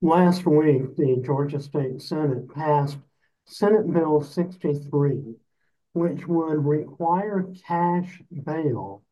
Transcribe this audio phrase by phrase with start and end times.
[0.00, 2.98] last week, the Georgia State Senate passed
[3.46, 5.36] Senate Bill 63,
[5.92, 9.02] which would require cash bail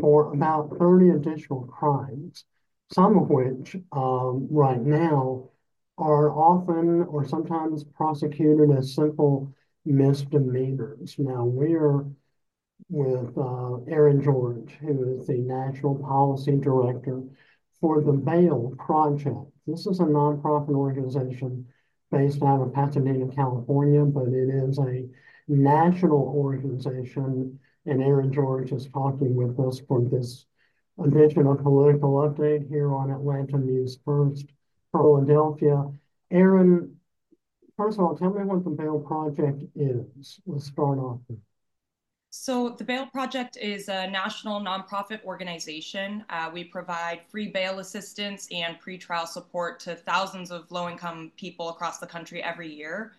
[0.00, 2.44] for about 30 additional crimes,
[2.92, 5.50] some of which um, right now
[5.96, 9.52] are often or sometimes prosecuted as simple
[9.84, 11.16] misdemeanors.
[11.18, 12.04] Now, we're
[12.88, 17.22] with uh, Erin George, who is the National Policy Director
[17.80, 19.50] for the Bail Project.
[19.68, 21.66] This is a nonprofit organization
[22.10, 25.06] based out of Pasadena, California, but it is a
[25.46, 27.60] national organization.
[27.84, 30.46] And Erin George is talking with us for this
[31.04, 34.46] additional political update here on Atlanta News First,
[34.90, 35.84] Philadelphia.
[36.30, 36.96] Erin,
[37.76, 40.40] first of all, tell me what the Bail Project is.
[40.46, 41.20] Let's start off.
[42.30, 46.26] So, the Bail Project is a national nonprofit organization.
[46.28, 51.70] Uh, we provide free bail assistance and pretrial support to thousands of low income people
[51.70, 53.12] across the country every year.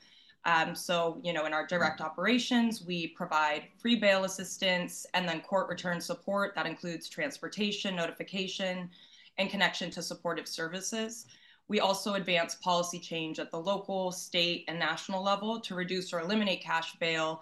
[0.45, 5.41] Um, so, you know, in our direct operations, we provide free bail assistance and then
[5.41, 8.91] court return support that includes transportation, notification,
[9.39, 11.25] and connection to supportive services.
[11.67, 16.19] We also advance policy change at the local, state, and national level to reduce or
[16.19, 17.41] eliminate cash bail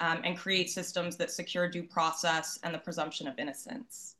[0.00, 4.16] um, and create systems that secure due process and the presumption of innocence.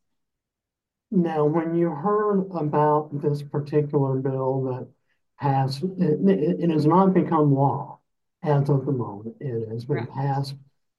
[1.11, 4.89] Now, when you heard about this particular bill that
[5.37, 7.99] has, it, it, has not become law
[8.43, 9.37] as of the moment.
[9.41, 10.55] It has been passed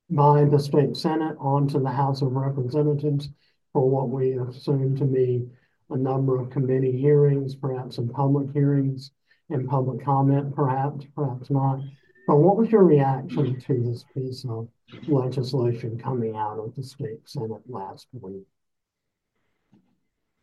[0.09, 3.29] by the state senate onto the House of Representatives
[3.71, 5.47] for what we assume to be
[5.89, 9.11] a number of committee hearings, perhaps some public hearings
[9.49, 11.79] and public comment, perhaps, perhaps not.
[12.25, 14.67] But what was your reaction to this piece of
[15.07, 18.47] legislation coming out of the state senate last week?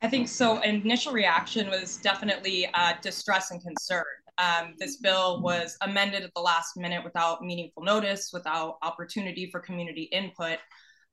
[0.03, 0.61] I think so.
[0.61, 4.05] Initial reaction was definitely uh, distress and concern.
[4.39, 9.61] Um, this bill was amended at the last minute without meaningful notice, without opportunity for
[9.61, 10.59] community input.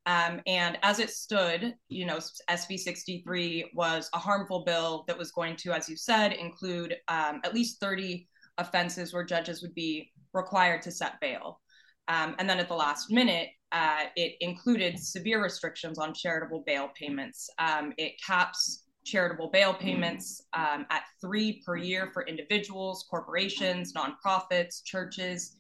[0.05, 5.31] Um, and as it stood, you know, SB 63 was a harmful bill that was
[5.31, 8.25] going to, as you said, include um, at least 30
[8.57, 11.59] offenses where judges would be required to set bail.
[12.07, 16.89] Um, and then at the last minute, uh, it included severe restrictions on charitable bail
[16.95, 17.49] payments.
[17.59, 24.83] Um, it caps charitable bail payments um, at three per year for individuals, corporations, nonprofits,
[24.83, 25.57] churches,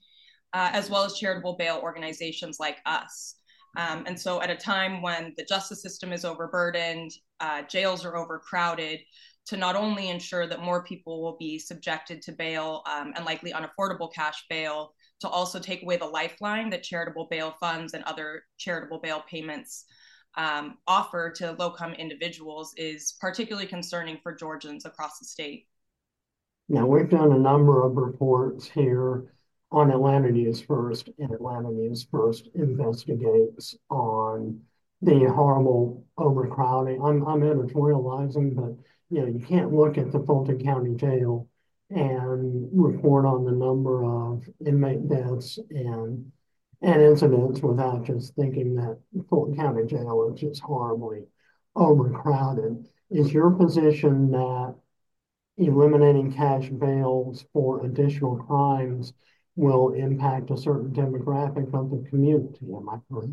[0.53, 3.35] uh, as well as charitable bail organizations like us.
[3.77, 8.17] Um, and so, at a time when the justice system is overburdened, uh, jails are
[8.17, 8.99] overcrowded,
[9.47, 13.53] to not only ensure that more people will be subjected to bail um, and likely
[13.53, 18.43] unaffordable cash bail, to also take away the lifeline that charitable bail funds and other
[18.57, 19.85] charitable bail payments
[20.35, 25.65] um, offer to low income individuals is particularly concerning for Georgians across the state.
[26.69, 29.33] Now, we've done a number of reports here
[29.71, 34.59] on Atlanta News First, and Atlanta News First investigates on
[35.01, 37.01] the horrible overcrowding.
[37.01, 38.75] I'm, I'm editorializing, but
[39.09, 41.47] you know, you can't look at the Fulton County Jail
[41.89, 46.31] and report on the number of inmate deaths and
[46.81, 51.23] and incidents without just thinking that Fulton County Jail is just horribly
[51.75, 52.87] overcrowded.
[53.09, 54.75] Is your position that
[55.57, 59.13] eliminating cash bails for additional crimes
[59.55, 62.67] will impact a certain demographic of the community?
[62.75, 63.31] Am I correct?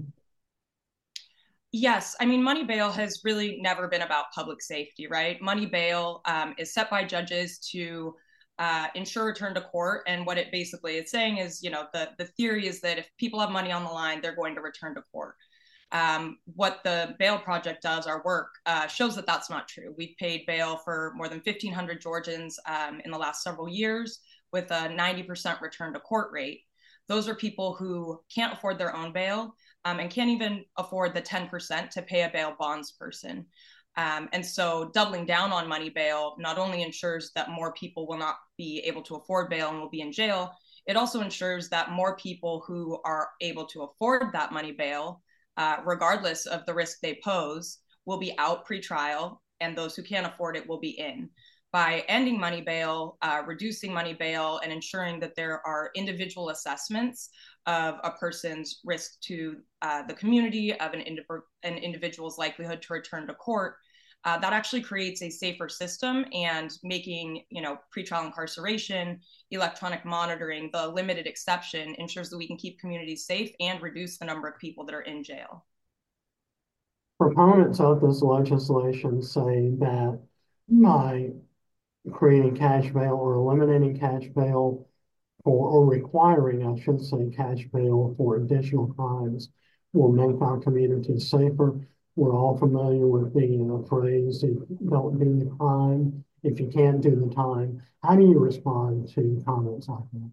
[1.77, 5.43] Yes, I mean, money bail has really never been about public safety, right?
[5.43, 8.15] Money bail um, is set by judges to
[8.61, 12.11] uh, ensure return to court, and what it basically is saying is, you know, the
[12.17, 14.95] the theory is that if people have money on the line, they're going to return
[14.95, 15.35] to court.
[15.91, 19.93] Um, what the bail project does, our work uh, shows that that's not true.
[19.99, 24.21] We've paid bail for more than 1,500 Georgians um, in the last several years,
[24.53, 26.61] with a 90% return to court rate.
[27.09, 31.23] Those are people who can't afford their own bail um, and can't even afford the
[31.23, 33.47] 10% to pay a bail bonds person.
[33.97, 38.19] Um, and so doubling down on money bail not only ensures that more people will
[38.19, 40.53] not be able to afford bail and will be in jail,
[40.87, 45.23] it also ensures that more people who are able to afford that money bail,
[45.57, 50.27] uh, regardless of the risk they pose, will be out pre-trial, and those who can't
[50.27, 51.31] afford it will be in
[51.75, 57.31] by ending money bail, uh, reducing money bail, and ensuring that there are individual assessments
[57.67, 61.03] of a person's risk to uh, the community, of an,
[61.65, 63.75] an, individual's likelihood to return to court,
[64.25, 69.19] uh, that actually creates a safer system and making you know pretrial incarceration
[69.51, 74.25] electronic monitoring the limited exception ensures that we can keep communities safe and reduce the
[74.25, 75.67] number of people that are in jail.
[77.19, 80.21] Proponents of this legislation say that
[80.69, 81.31] by
[82.13, 84.87] creating cash bail or eliminating cash bail
[85.43, 89.51] for, or requiring, I should say, cash bail for additional crimes
[89.93, 91.81] will make our community safer.
[92.17, 96.69] We're all familiar with the uh, phrase, if you don't do the crime, if you
[96.69, 97.83] can't do the time.
[98.03, 100.31] How do you respond to comments like that?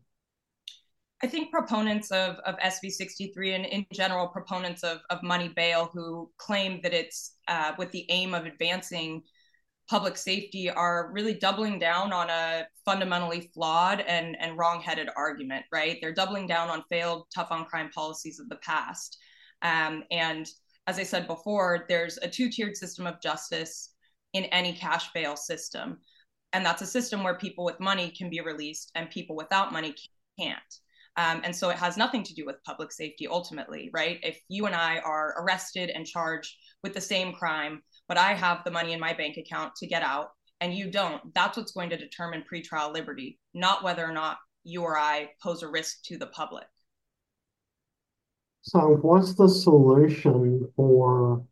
[1.23, 5.89] I think proponents of, of SB 63 and in general proponents of, of money bail
[5.93, 9.21] who claim that it's uh, with the aim of advancing
[9.91, 15.97] public safety are really doubling down on a fundamentally flawed and, and wrong-headed argument, right?
[15.99, 19.17] They're doubling down on failed tough on crime policies of the past.
[19.61, 20.47] Um, and
[20.87, 23.93] as I said before, there's a two-tiered system of justice
[24.31, 25.97] in any cash bail system.
[26.53, 29.93] And that's a system where people with money can be released and people without money
[30.39, 30.73] can't.
[31.17, 34.19] Um, and so it has nothing to do with public safety ultimately, right?
[34.23, 38.65] If you and I are arrested and charged with the same crime, but I have
[38.65, 41.91] the money in my bank account to get out and you don't, that's what's going
[41.91, 44.35] to determine pretrial liberty, not whether or not
[44.65, 46.65] you or I pose a risk to the public.
[48.63, 51.45] So, what's the solution for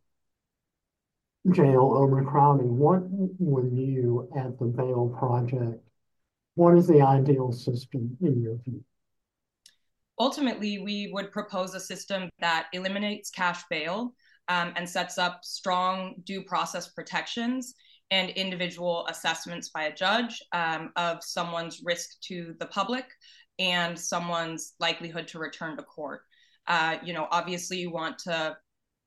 [1.50, 2.78] jail overcrowding?
[2.78, 5.82] What would you at the Bail Project,
[6.56, 8.84] what is the ideal system in your view?
[10.20, 14.14] Ultimately, we would propose a system that eliminates cash bail
[14.50, 17.74] um, and sets up strong due process protections
[18.12, 23.06] and individual assessments by a judge um, of someone's risk to the public
[23.60, 26.22] and someone's likelihood to return to court.
[26.68, 28.58] Uh, you know, obviously, you want to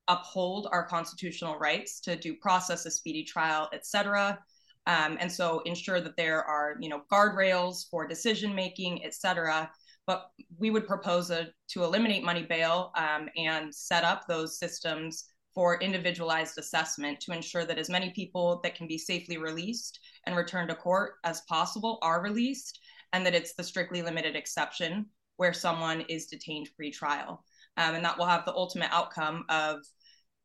[0.09, 4.39] uphold our constitutional rights to due process, a speedy trial, et cetera.
[4.87, 9.71] Um, and so ensure that there are, you know, guardrails for decision making, et cetera.
[10.07, 15.25] But we would propose a, to eliminate money bail um, and set up those systems
[15.55, 20.37] for individualized assessment to ensure that as many people that can be safely released and
[20.37, 22.81] returned to court as possible are released,
[23.13, 25.07] and that it's the strictly limited exception
[25.37, 27.45] where someone is detained pre-trial.
[27.77, 29.79] Um, and that will have the ultimate outcome of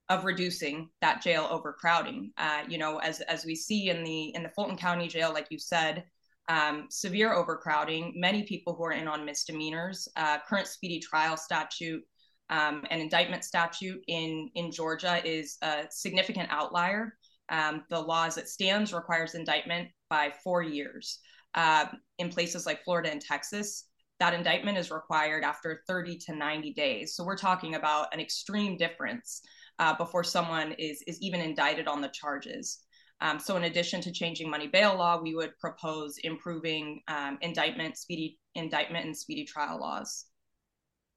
[0.09, 2.31] of reducing that jail overcrowding.
[2.37, 5.47] Uh, you know, as as we see in the in the Fulton County Jail, like
[5.49, 6.05] you said,
[6.47, 8.13] um, severe overcrowding.
[8.15, 10.07] Many people who are in on misdemeanors.
[10.15, 12.03] Uh, current speedy trial statute
[12.49, 17.13] um, and indictment statute in, in Georgia is a significant outlier.
[17.49, 21.19] Um, the law as it stands requires indictment by four years.
[21.55, 21.85] Uh,
[22.19, 23.85] in places like Florida and Texas,
[24.19, 27.15] that indictment is required after 30 to 90 days.
[27.15, 29.41] So we're talking about an extreme difference
[29.79, 32.83] uh, before someone is, is even indicted on the charges.
[33.21, 37.97] Um, so in addition to changing money bail law, we would propose improving um, indictment,
[37.97, 40.25] speedy indictment and speedy trial laws.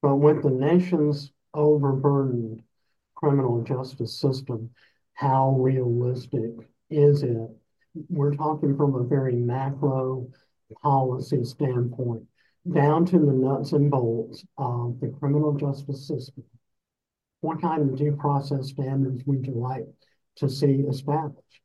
[0.01, 2.63] But with the nation's overburdened
[3.15, 4.71] criminal justice system,
[5.13, 6.51] how realistic
[6.89, 7.49] is it?
[8.09, 10.27] We're talking from a very macro
[10.81, 12.23] policy standpoint,
[12.71, 16.45] down to the nuts and bolts of the criminal justice system.
[17.41, 19.87] What kind of due process standards would you like
[20.37, 21.61] to see established?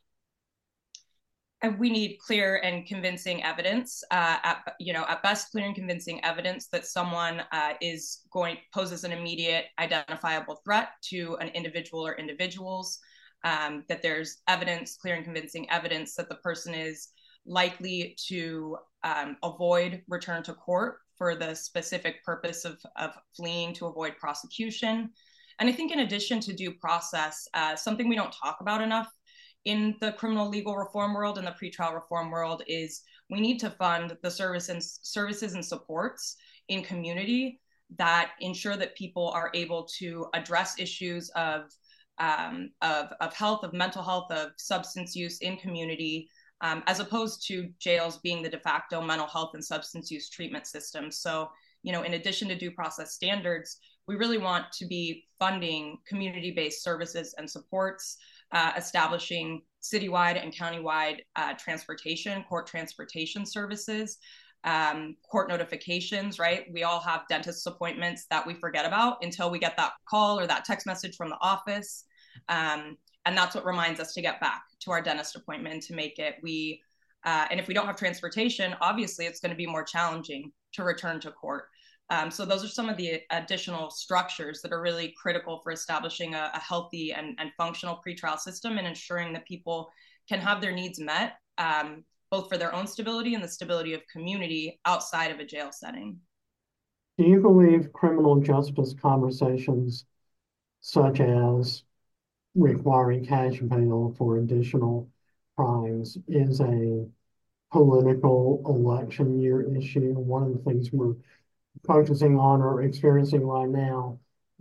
[1.79, 6.23] We need clear and convincing evidence uh, at you know at best clear and convincing
[6.25, 12.15] evidence that someone uh, is going poses an immediate identifiable threat to an individual or
[12.17, 12.99] individuals
[13.45, 17.09] um, that there's evidence clear and convincing evidence that the person is
[17.47, 23.87] likely to um, avoid return to court for the specific purpose of, of fleeing to
[23.87, 25.11] avoid prosecution.
[25.59, 29.09] And i think in addition to due process uh, something we don't talk about enough
[29.67, 33.69] in the criminal legal reform world and the pretrial reform world is we need to
[33.69, 36.37] fund the service and services and supports
[36.69, 37.61] in community
[37.99, 41.65] that ensure that people are able to address issues of
[42.19, 46.31] um, of, of health, of mental health, of substance use in community,
[46.63, 50.67] um, as opposed to jails being the de facto mental health and substance use treatment
[50.67, 51.11] system.
[51.11, 51.51] So,
[51.83, 56.53] you know, in addition to due process standards, we really want to be funding community
[56.53, 58.17] based services and supports
[58.53, 64.19] uh, establishing citywide and countywide uh, transportation, court transportation services,
[64.65, 66.65] um, court notifications, right?
[66.73, 70.47] We all have dentist appointments that we forget about until we get that call or
[70.47, 72.05] that text message from the office.
[72.49, 76.19] Um, and that's what reminds us to get back to our dentist appointment to make
[76.19, 76.37] it.
[76.43, 76.83] We
[77.25, 80.85] uh, and if we don't have transportation, obviously it's going to be more challenging to
[80.85, 81.65] return to court.
[82.11, 86.35] Um, so those are some of the additional structures that are really critical for establishing
[86.35, 89.91] a, a healthy and, and, functional pretrial system and ensuring that people
[90.29, 94.03] can have their needs met, um, both for their own stability and the stability of
[94.13, 96.17] community outside of a jail setting.
[97.19, 100.05] Do you believe criminal justice conversations,
[100.81, 101.83] such as
[102.55, 105.09] requiring cash bail for additional
[105.57, 107.07] crimes, is a
[107.73, 110.13] political election year issue.
[110.13, 111.15] One of the things we're
[111.85, 114.19] focusing on or experiencing right now,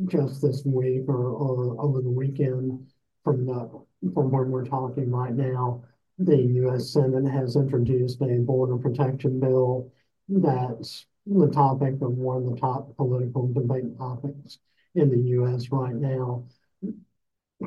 [0.08, 2.88] just this week or, or over the weekend
[3.24, 5.84] from the from when we're talking right now,
[6.20, 6.92] the U.S.
[6.92, 9.92] Senate has introduced a border protection bill
[10.28, 14.60] that's the topic of one of the top political debate topics
[14.94, 15.72] in the U.S.
[15.72, 16.46] right now.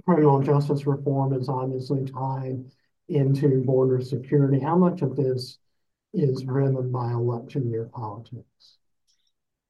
[0.07, 2.65] Criminal justice reform is obviously tied
[3.09, 4.59] into border security.
[4.59, 5.59] How much of this
[6.15, 8.78] is driven by election year politics?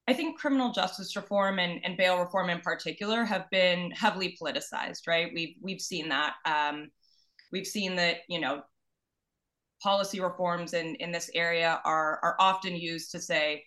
[0.08, 5.06] I think criminal justice reform and, and bail reform in particular have been heavily politicized,
[5.06, 5.30] right?
[5.34, 6.32] We've we've seen that.
[6.46, 6.88] Um,
[7.52, 8.62] we've seen that, you know,
[9.82, 13.64] policy reforms in, in this area are are often used to say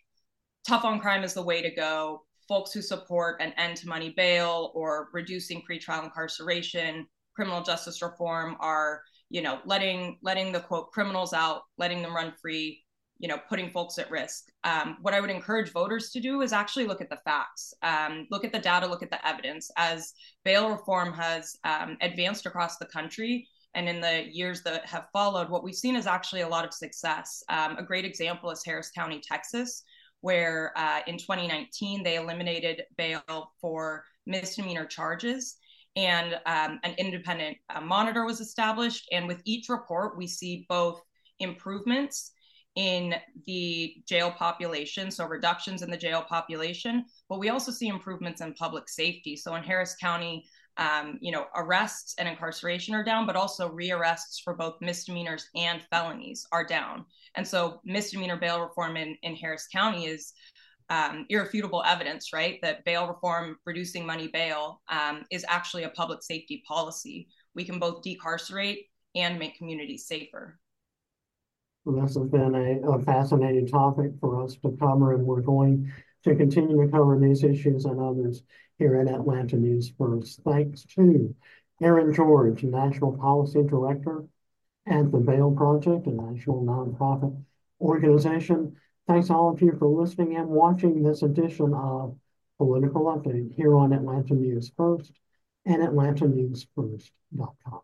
[0.68, 2.24] tough on crime is the way to go.
[2.50, 7.06] Folks who support an end to money bail or reducing pretrial incarceration,
[7.36, 12.34] criminal justice reform are, you know, letting letting the quote criminals out, letting them run
[12.42, 12.84] free,
[13.22, 14.52] you know, putting folks at risk.
[14.64, 18.28] Um, what I would encourage voters to do is actually look at the facts, um,
[18.32, 19.70] look at the data, look at the evidence.
[19.78, 20.14] As
[20.44, 25.50] bail reform has um, advanced across the country, and in the years that have followed,
[25.50, 27.44] what we've seen is actually a lot of success.
[27.48, 29.84] Um, a great example is Harris County, Texas,
[30.22, 35.58] where uh, in 2019 they eliminated bail for misdemeanor charges
[35.96, 39.08] and um, an independent uh, monitor was established.
[39.12, 41.02] And with each report, we see both
[41.40, 42.32] improvements
[42.76, 48.42] in the jail population, so reductions in the jail population, but we also see improvements
[48.42, 49.36] in public safety.
[49.36, 50.46] So in Harris County,
[50.78, 55.82] um, you know, arrests and incarceration are down, but also rearrests for both misdemeanors and
[55.90, 57.06] felonies are down.
[57.36, 60.34] And so misdemeanor bail reform in, in Harris County is
[60.90, 62.60] um, irrefutable evidence, right?
[62.62, 67.28] That bail reform, reducing money bail, um, is actually a public safety policy.
[67.54, 68.86] We can both decarcerate
[69.16, 70.58] and make communities safer.
[71.84, 75.92] Well, this has been a, a fascinating topic for us to cover, and we're going
[76.24, 78.44] to continue to cover these issues and others
[78.78, 80.42] here at Atlanta News First.
[80.44, 81.36] Thanks to
[81.82, 84.26] Erin George, National Policy Director
[84.86, 87.36] at the Bail Project, a national nonprofit
[87.80, 88.76] organization.
[89.08, 92.16] Thanks all of you for listening and watching this edition of
[92.60, 95.14] Political Update here on Atlanta News First
[95.66, 97.82] and AtlantaNewsFirst.com.